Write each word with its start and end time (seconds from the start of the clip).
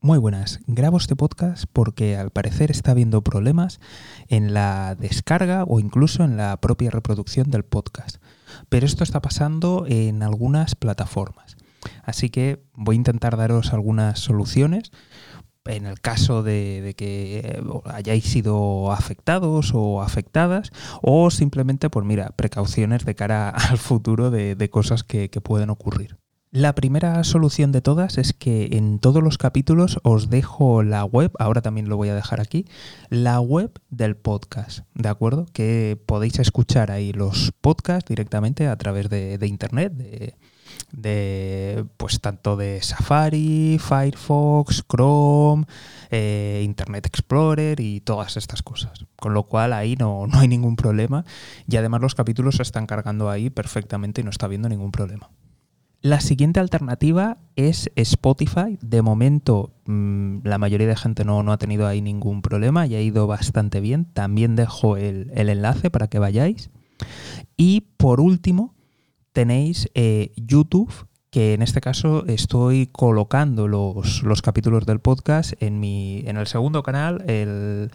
Muy 0.00 0.18
buenas, 0.18 0.60
grabo 0.68 0.96
este 0.96 1.16
podcast 1.16 1.64
porque 1.72 2.16
al 2.16 2.30
parecer 2.30 2.70
está 2.70 2.92
habiendo 2.92 3.22
problemas 3.22 3.80
en 4.28 4.54
la 4.54 4.94
descarga 4.94 5.64
o 5.64 5.80
incluso 5.80 6.22
en 6.22 6.36
la 6.36 6.56
propia 6.60 6.92
reproducción 6.92 7.50
del 7.50 7.64
podcast. 7.64 8.18
Pero 8.68 8.86
esto 8.86 9.02
está 9.02 9.20
pasando 9.20 9.86
en 9.88 10.22
algunas 10.22 10.76
plataformas. 10.76 11.56
Así 12.04 12.30
que 12.30 12.62
voy 12.74 12.94
a 12.94 12.96
intentar 12.96 13.36
daros 13.36 13.72
algunas 13.72 14.20
soluciones 14.20 14.92
en 15.64 15.84
el 15.84 16.00
caso 16.00 16.44
de, 16.44 16.94
que 16.96 17.40
eh, 17.40 17.62
hayáis 17.86 18.24
sido 18.24 18.92
afectados 18.92 19.72
o 19.74 20.00
afectadas 20.00 20.70
o 21.02 21.28
simplemente, 21.32 21.90
pues 21.90 22.06
mira, 22.06 22.30
precauciones 22.36 23.04
de 23.04 23.16
cara 23.16 23.48
al 23.50 23.78
futuro 23.78 24.30
de, 24.30 24.70
cosas 24.70 25.02
que 25.02 25.28
pueden 25.42 25.70
ocurrir. 25.70 26.18
La 26.50 26.74
primera 26.74 27.22
solución 27.24 27.72
de 27.72 27.82
todas 27.82 28.16
es 28.16 28.32
que 28.32 28.70
en 28.72 29.00
todos 29.00 29.22
los 29.22 29.36
capítulos 29.36 29.98
os 30.02 30.30
dejo 30.30 30.82
la 30.82 31.04
web, 31.04 31.30
ahora 31.38 31.60
también 31.60 31.90
lo 31.90 31.98
voy 31.98 32.08
a 32.08 32.14
dejar 32.14 32.40
aquí, 32.40 32.64
la 33.10 33.38
web 33.38 33.78
del 33.90 34.16
podcast, 34.16 34.80
¿de 34.94 35.10
acuerdo? 35.10 35.44
Que 35.52 36.00
podéis 36.06 36.38
escuchar 36.38 36.90
ahí 36.90 37.12
los 37.12 37.52
podcasts 37.60 38.08
directamente 38.08 38.66
a 38.66 38.78
través 38.78 39.10
de, 39.10 39.38
internet, 39.46 39.92
de, 40.90 41.84
pues 41.98 42.22
tanto 42.22 42.56
de 42.56 42.80
Safari, 42.80 43.78
Firefox, 43.78 44.84
Chrome, 44.88 45.66
eh, 46.10 46.62
Internet 46.64 47.04
Explorer 47.04 47.78
y 47.78 48.00
todas 48.00 48.38
estas 48.38 48.62
cosas. 48.62 49.04
Con 49.16 49.34
lo 49.34 49.42
cual 49.42 49.74
ahí 49.74 49.96
no, 49.96 50.26
no 50.26 50.38
hay 50.38 50.48
ningún 50.48 50.76
problema 50.76 51.26
y 51.68 51.76
además 51.76 52.00
los 52.00 52.14
capítulos 52.14 52.56
se 52.56 52.62
están 52.62 52.86
cargando 52.86 53.28
ahí 53.28 53.50
perfectamente 53.50 54.22
y 54.22 54.24
no 54.24 54.30
está 54.30 54.46
habiendo 54.46 54.70
ningún 54.70 54.92
problema. 54.92 55.28
La 56.00 56.20
siguiente 56.20 56.60
alternativa 56.60 57.38
es 57.56 57.90
Spotify. 57.96 58.78
De 58.80 59.02
momento, 59.02 59.72
mm, 59.86 60.38
la 60.44 60.58
mayoría 60.58 60.86
de 60.86 60.96
gente 60.96 61.24
no, 61.24 61.42
no, 61.42 61.52
ha 61.52 61.58
tenido 61.58 61.88
ahí 61.88 62.00
ningún 62.00 62.40
problema 62.40 62.86
y 62.86 62.94
ha 62.94 63.00
ido 63.00 63.26
bastante 63.26 63.80
bien. 63.80 64.04
También 64.04 64.54
dejo 64.54 64.96
el, 64.96 65.32
enlace 65.34 65.90
para 65.90 66.06
que 66.06 66.20
vayáis. 66.20 66.70
Y 67.56 67.80
por 67.96 68.20
último, 68.20 68.76
tenéis 69.32 69.90
eh, 69.94 70.32
YouTube, 70.36 71.08
que 71.30 71.54
en 71.54 71.62
este 71.62 71.80
caso 71.80 72.24
estoy 72.26 72.86
colocando 72.86 73.66
los, 73.66 74.22
capítulos 74.40 74.86
del 74.86 75.00
podcast 75.00 75.52
en, 75.60 75.80
mi, 75.80 76.22
en 76.26 76.36
el 76.36 76.46
segundo 76.46 76.84
canal, 76.84 77.24
el, 77.28 77.90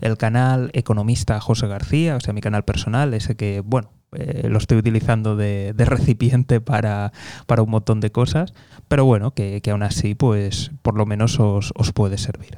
el 0.00 0.16
canal 0.16 0.70
Economista 0.74 1.40
José 1.40 1.66
García, 1.66 2.16
o 2.16 2.20
sea, 2.20 2.32
mi 2.32 2.40
canal 2.40 2.64
personal, 2.64 3.12
ese 3.14 3.36
que, 3.36 3.62
bueno, 3.64 3.90
eh, 4.12 4.48
lo 4.48 4.58
estoy 4.58 4.78
utilizando 4.78 5.36
de, 5.36 5.74
recipiente 5.76 6.60
para, 6.60 7.12
un 7.58 7.70
montón 7.70 8.00
de 8.00 8.10
cosas, 8.10 8.54
pero 8.88 9.04
bueno, 9.04 9.32
que, 9.32 9.60
aún 9.70 9.82
así, 9.82 10.14
pues 10.14 10.70
por 10.82 10.96
lo 10.96 11.06
menos 11.06 11.38
os, 11.40 11.72
puede 11.94 12.18
servir. 12.18 12.56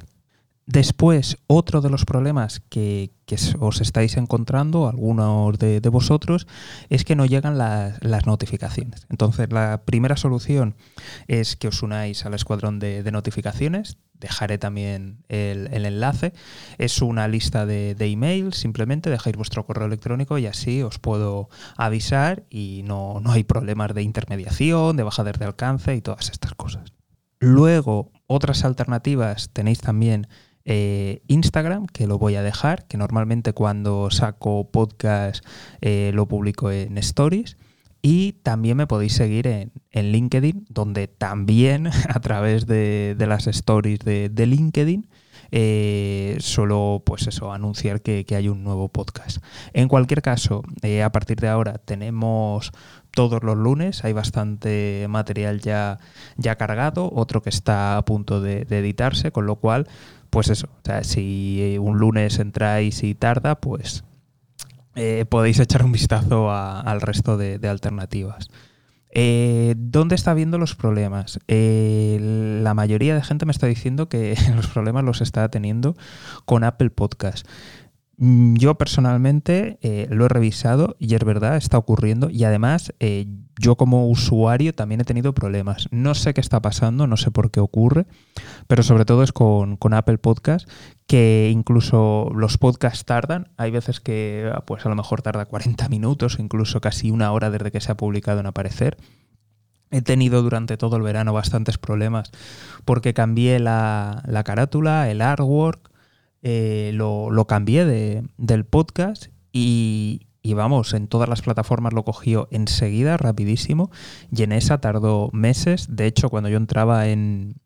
Después, 0.72 1.36
otro 1.48 1.80
de 1.80 1.90
los 1.90 2.04
problemas 2.04 2.62
que, 2.68 3.10
os 3.58 3.80
estáis 3.80 4.16
encontrando, 4.16 4.88
algunos 4.88 5.58
de, 5.58 5.80
vosotros, 5.88 6.46
es 6.88 7.04
que 7.04 7.16
no 7.16 7.26
llegan 7.26 7.58
las, 7.58 8.26
notificaciones. 8.26 9.04
Entonces, 9.10 9.52
la 9.52 9.82
primera 9.84 10.16
solución 10.16 10.76
es 11.26 11.56
que 11.56 11.66
os 11.66 11.82
unáis 11.82 12.24
al 12.24 12.34
escuadrón 12.34 12.78
de, 12.78 13.02
notificaciones 13.10 13.98
dejaré 14.14 14.58
también 14.58 15.24
el, 15.28 15.66
enlace. 15.72 16.34
Es 16.78 17.02
una 17.02 17.26
lista 17.26 17.66
de, 17.66 17.96
emails, 17.98 18.56
simplemente 18.56 19.10
dejáis 19.10 19.34
vuestro 19.34 19.66
correo 19.66 19.88
electrónico 19.88 20.38
y 20.38 20.46
así 20.46 20.82
os 20.82 21.00
puedo 21.00 21.48
avisar 21.76 22.44
y 22.48 22.82
no, 22.84 23.20
hay 23.26 23.42
problemas 23.42 23.92
de 23.92 24.02
intermediación, 24.02 24.96
de 24.96 25.02
bajadas 25.02 25.36
de 25.36 25.46
alcance 25.46 25.96
y 25.96 26.00
todas 26.00 26.30
estas 26.30 26.54
cosas. 26.54 26.92
Luego, 27.40 28.12
otras 28.28 28.64
alternativas 28.64 29.50
tenéis 29.52 29.80
también 29.80 30.28
eh, 30.72 31.22
Instagram, 31.26 31.86
que 31.88 32.06
lo 32.06 32.16
voy 32.16 32.36
a 32.36 32.44
dejar, 32.44 32.86
que 32.86 32.96
normalmente 32.96 33.52
cuando 33.52 34.08
saco 34.12 34.70
podcast 34.70 35.44
eh, 35.80 36.12
lo 36.14 36.28
publico 36.28 36.70
en 36.70 36.96
stories. 36.98 37.56
Y 38.02 38.34
también 38.44 38.76
me 38.76 38.86
podéis 38.86 39.14
seguir 39.14 39.48
en, 39.48 39.72
LinkedIn, 40.12 40.66
donde 40.68 41.08
también 41.08 41.88
a 42.08 42.20
través 42.20 42.68
de, 42.68 43.16
las 43.18 43.48
stories 43.48 43.98
de, 43.98 44.46
LinkedIn 44.46 45.08
eh, 45.52 46.36
solo 46.40 47.02
pues 47.04 47.26
eso, 47.26 47.52
anunciar 47.52 48.02
que, 48.02 48.24
hay 48.36 48.48
un 48.48 48.64
nuevo 48.64 48.88
podcast. 48.88 49.42
En 49.72 49.88
cualquier 49.88 50.22
caso, 50.22 50.62
eh, 50.82 51.02
a 51.02 51.10
partir 51.10 51.38
de 51.40 51.48
ahora 51.48 51.78
tenemos 51.78 52.72
todos 53.12 53.42
los 53.42 53.56
lunes, 53.56 54.04
hay 54.04 54.12
bastante 54.12 55.06
material 55.08 55.60
ya, 55.60 55.98
ya 56.36 56.56
cargado, 56.56 57.10
otro 57.12 57.42
que 57.42 57.50
está 57.50 57.96
a 57.96 58.04
punto 58.04 58.40
de, 58.40 58.66
editarse, 58.70 59.32
con 59.32 59.46
lo 59.46 59.56
cual, 59.56 59.88
pues 60.30 60.48
eso, 60.48 60.68
si 61.02 61.76
un 61.80 61.98
lunes 61.98 62.38
entráis 62.38 63.02
y 63.02 63.14
tarda, 63.14 63.60
pues 63.60 64.04
eh, 64.96 65.24
podéis 65.28 65.58
echar 65.60 65.84
un 65.84 65.92
vistazo 65.92 66.50
al 66.52 67.00
resto 67.00 67.36
de, 67.36 67.60
alternativas. 67.68 68.50
Eh, 69.12 69.74
¿Dónde 69.76 70.14
está 70.14 70.34
viendo 70.34 70.58
los 70.58 70.74
problemas? 70.74 71.40
Eh, 71.48 72.18
la 72.62 72.74
mayoría 72.74 73.14
de 73.14 73.22
gente 73.22 73.46
me 73.46 73.52
está 73.52 73.66
diciendo 73.66 74.08
que 74.08 74.36
los 74.54 74.68
problemas 74.68 75.04
los 75.04 75.20
está 75.20 75.48
teniendo 75.50 75.96
con 76.44 76.64
Apple 76.64 76.90
Podcast. 76.90 77.46
Mm, 78.22 78.56
yo 78.56 78.74
personalmente 78.74 79.78
eh, 79.80 80.06
lo 80.10 80.26
he 80.26 80.28
revisado 80.28 80.94
y 80.98 81.14
es 81.14 81.24
verdad, 81.24 81.56
está 81.56 81.78
ocurriendo 81.78 82.28
y 82.28 82.44
además 82.44 82.92
eh, 83.00 83.26
yo 83.58 83.76
como 83.76 84.08
usuario 84.08 84.74
también 84.74 85.00
he 85.00 85.04
tenido 85.04 85.32
problemas. 85.32 85.88
No 85.90 86.14
sé 86.14 86.34
qué 86.34 86.42
está 86.42 86.60
pasando, 86.60 87.06
no 87.06 87.16
sé 87.16 87.30
por 87.30 87.50
qué 87.50 87.60
ocurre, 87.60 88.04
pero 88.66 88.82
sobre 88.82 89.06
todo 89.06 89.22
es 89.22 89.32
con, 89.32 89.78
Apple 89.94 90.18
Podcast 90.18 90.68
que 91.06 91.48
incluso 91.50 92.30
los 92.34 92.58
podcasts 92.58 93.06
tardan. 93.06 93.48
Hay 93.56 93.70
veces 93.70 94.00
que 94.00 94.52
pues 94.66 94.84
a 94.84 94.90
lo 94.90 94.96
mejor 94.96 95.22
tarda 95.22 95.46
40 95.46 95.88
minutos, 95.88 96.36
incluso 96.38 96.82
casi 96.82 97.10
una 97.10 97.32
hora 97.32 97.48
desde 97.48 97.70
que 97.70 97.80
se 97.80 97.90
ha 97.90 97.96
publicado 97.96 98.40
en 98.40 98.46
aparecer. 98.46 98.98
He 99.90 100.02
tenido 100.02 100.42
durante 100.42 100.76
todo 100.76 100.96
el 100.96 101.02
verano 101.02 101.32
bastantes 101.32 101.78
problemas 101.78 102.32
porque 102.84 103.14
cambié 103.14 103.58
la, 103.60 104.22
la 104.26 104.44
carátula, 104.44 105.10
el 105.10 105.22
artwork, 105.22 105.89
eh, 106.42 106.92
lo, 106.94 107.46
cambié 107.46 107.84
de, 107.84 108.24
del 108.38 108.64
podcast 108.64 109.26
y, 109.52 110.26
vamos, 110.44 110.94
en 110.94 111.06
todas 111.06 111.28
las 111.28 111.42
plataformas 111.42 111.92
lo 111.92 112.04
cogió 112.04 112.48
enseguida, 112.50 113.16
rapidísimo, 113.16 113.90
y 114.34 114.42
en 114.42 114.52
esa 114.52 114.80
tardó 114.80 115.30
meses. 115.32 115.86
De 115.90 116.06
hecho, 116.06 116.30
cuando 116.30 116.48
yo 116.48 116.56
entraba 116.56 117.08
en, 117.08 117.56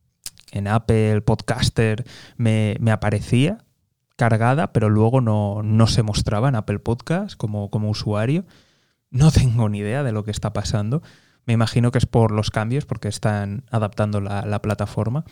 Apple 0.66 1.20
Podcaster 1.22 2.04
me, 2.36 2.76
aparecía 2.90 3.58
cargada, 4.16 4.72
pero 4.72 4.88
luego 4.88 5.20
no, 5.20 5.86
se 5.86 6.02
mostraba 6.02 6.48
en 6.48 6.56
Apple 6.56 6.78
Podcast 6.78 7.36
como, 7.36 7.70
como 7.70 7.90
usuario. 7.90 8.44
No 9.10 9.30
tengo 9.30 9.68
ni 9.68 9.78
idea 9.78 10.02
de 10.02 10.12
lo 10.12 10.24
que 10.24 10.30
está 10.30 10.52
pasando. 10.52 11.02
Me 11.46 11.52
imagino 11.52 11.90
que 11.90 11.98
es 11.98 12.06
por 12.06 12.32
los 12.32 12.50
cambios, 12.50 12.86
porque 12.86 13.08
están 13.08 13.64
adaptando 13.70 14.20
la 14.20 14.62
plataforma. 14.62 15.24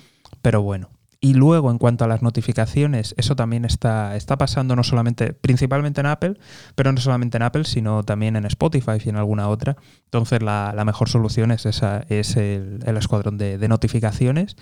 Pero 0.43 0.63
bueno, 0.63 0.91
y 1.25 1.35
luego, 1.35 1.71
en 1.71 1.79
cuanto 1.79 2.05
a 2.05 2.09
las 2.09 2.21
notificaciones, 2.21 3.15
eso 3.17 3.37
también 3.37 3.65
está, 3.65 4.17
está 4.17 4.37
pasando 4.39 4.75
no 4.75 4.83
solamente, 4.83 5.33
principalmente 5.33 6.01
en 6.01 6.09
Apple, 6.09 6.37
pero 6.75 6.91
no 6.91 7.01
solamente 7.01 7.37
en 7.37 7.45
Apple, 7.45 7.63
sino 7.63 8.03
también 8.03 8.35
en 8.35 8.45
Spotify 8.45 8.99
y 9.03 9.09
en 9.09 9.15
alguna 9.15 9.49
otra. 9.49 9.77
Entonces, 10.07 10.43
la, 10.43 10.83
mejor 10.85 11.09
solución 11.09 11.53
es, 11.53 11.65
esa, 11.65 12.05
es 12.09 12.37
el, 12.37 12.81
escuadrón 12.85 13.39
de, 13.39 13.69
notificaciones 13.69 14.57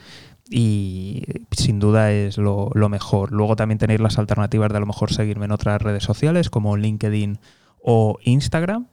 y 0.51 1.25
sin 1.51 1.81
duda 1.81 2.13
es 2.13 2.37
lo, 2.37 2.71
lo, 2.75 2.91
mejor. 2.91 3.33
Luego 3.33 3.57
también 3.57 3.79
tenéis 3.79 4.01
las 4.01 4.19
alternativas 4.19 4.71
de 4.71 4.77
a 4.77 4.81
lo 4.81 4.87
mejor 4.87 5.15
seguirme 5.15 5.47
en 5.47 5.53
otras 5.53 5.81
redes 5.81 6.05
sociales 6.05 6.51
como 6.51 6.77
LinkedIn 6.77 7.39
o 7.83 8.19
Instagram. 8.23 8.87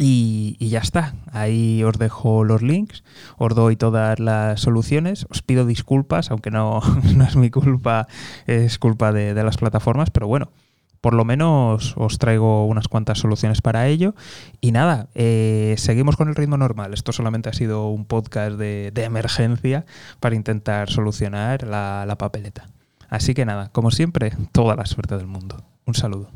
Y, 0.00 0.56
ya 0.60 0.78
está, 0.78 1.14
ahí 1.32 1.82
os 1.82 1.98
dejo 1.98 2.44
los 2.44 2.62
links, 2.62 3.02
os 3.36 3.52
doy 3.56 3.74
todas 3.74 4.20
las 4.20 4.60
soluciones, 4.60 5.26
os 5.28 5.42
pido 5.42 5.66
disculpas, 5.66 6.30
aunque 6.30 6.52
no, 6.52 6.80
no 7.16 7.24
es 7.24 7.34
mi 7.34 7.50
culpa, 7.50 8.06
es 8.46 8.78
culpa 8.78 9.12
de, 9.12 9.34
las 9.34 9.56
plataformas, 9.56 10.10
pero 10.10 10.28
bueno, 10.28 10.52
por 11.00 11.14
lo 11.14 11.24
menos 11.24 11.94
os 11.96 12.18
traigo 12.18 12.66
unas 12.66 12.86
cuantas 12.86 13.18
soluciones 13.18 13.60
para 13.60 13.88
ello. 13.88 14.14
Y 14.60 14.72
nada, 14.72 15.08
eh, 15.14 15.74
seguimos 15.78 16.16
con 16.16 16.28
el 16.28 16.34
ritmo 16.34 16.56
normal. 16.56 16.92
Esto 16.92 17.12
solamente 17.12 17.48
ha 17.48 17.52
sido 17.52 17.88
un 17.88 18.04
podcast 18.04 18.56
de, 18.56 18.92
emergencia 18.96 19.84
para 20.20 20.34
intentar 20.34 20.90
solucionar 20.90 21.64
la 21.64 22.16
papeleta. 22.18 22.68
Así 23.08 23.34
que 23.34 23.44
nada, 23.44 23.70
como 23.70 23.90
siempre, 23.90 24.32
toda 24.52 24.76
la 24.76 24.86
suerte 24.86 25.16
del 25.16 25.26
mundo. 25.26 25.64
Un 25.86 25.94
saludo. 25.94 26.30